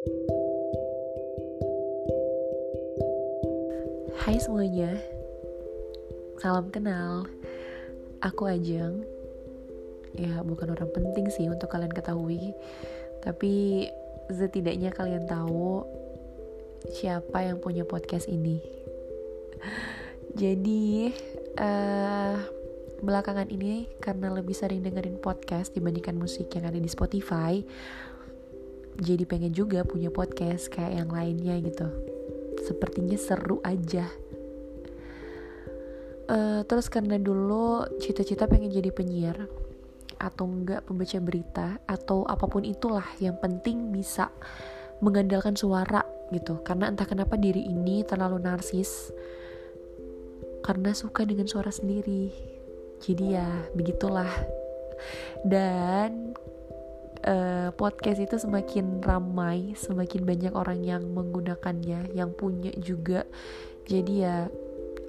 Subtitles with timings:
[0.00, 0.08] Hai
[4.40, 4.96] semuanya,
[6.40, 7.28] salam kenal.
[8.24, 9.04] Aku Ajeng.
[10.16, 12.56] Ya, bukan orang penting sih untuk kalian ketahui,
[13.20, 13.84] tapi
[14.32, 15.84] setidaknya kalian tahu
[16.88, 18.64] siapa yang punya podcast ini.
[20.32, 21.12] Jadi,
[21.60, 22.40] uh,
[23.04, 27.60] belakangan ini karena lebih sering dengerin podcast dibandingkan musik yang ada di Spotify,
[28.98, 31.86] jadi pengen juga punya podcast kayak yang lainnya gitu.
[32.64, 34.08] Sepertinya seru aja.
[36.30, 39.50] Uh, terus karena dulu cita-cita pengen jadi penyiar
[40.20, 44.30] atau enggak pembaca berita atau apa pun itulah yang penting bisa
[45.02, 46.60] mengandalkan suara gitu.
[46.62, 49.10] Karena entah kenapa diri ini terlalu narsis
[50.60, 52.30] karena suka dengan suara sendiri.
[53.00, 54.30] Jadi ya begitulah.
[55.40, 56.36] Dan
[57.26, 63.26] uh, podcast itu semakin ramai, semakin banyak orang yang menggunakannya, yang punya juga.
[63.88, 64.46] Jadi ya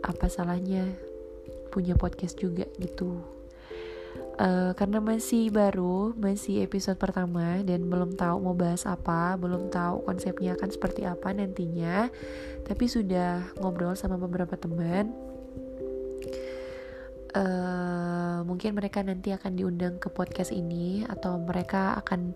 [0.01, 0.89] apa salahnya
[1.71, 3.21] punya podcast juga gitu.
[4.41, 10.03] Uh, karena masih baru, masih episode pertama dan belum tahu mau bahas apa, belum tahu
[10.03, 12.09] konsepnya akan seperti apa nantinya.
[12.65, 15.31] Tapi sudah ngobrol sama beberapa teman
[17.35, 22.35] uh, mungkin mereka nanti akan diundang ke podcast ini atau mereka akan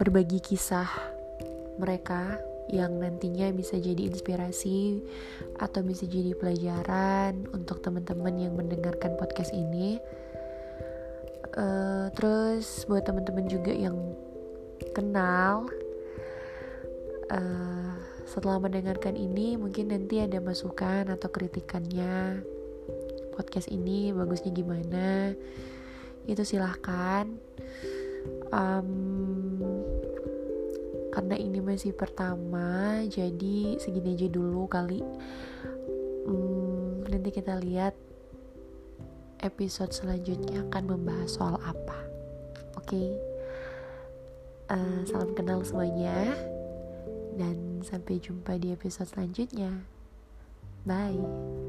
[0.00, 0.88] berbagi kisah
[1.76, 5.02] mereka yang nantinya bisa jadi inspirasi
[5.58, 9.98] atau bisa jadi pelajaran untuk teman-teman yang mendengarkan podcast ini.
[11.50, 13.98] Uh, terus buat teman-teman juga yang
[14.94, 15.66] kenal,
[17.34, 22.46] uh, setelah mendengarkan ini mungkin nanti ada masukan atau kritikannya
[23.40, 25.32] podcast ini bagusnya gimana?
[26.28, 27.24] Itu silahkan.
[28.52, 29.64] Um,
[31.08, 35.00] karena ini masih pertama jadi segini aja dulu kali.
[36.28, 37.96] Um, nanti kita lihat
[39.40, 41.96] episode selanjutnya akan membahas soal apa.
[42.76, 42.92] Oke?
[42.92, 43.10] Okay?
[44.70, 46.36] uh, eh, salam kenal semuanya
[47.34, 49.82] dan sampai jumpa di episode selanjutnya.
[50.86, 51.59] Bye